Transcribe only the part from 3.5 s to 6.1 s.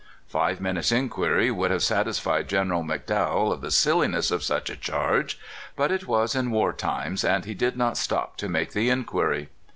of the silliness of such a charge; but it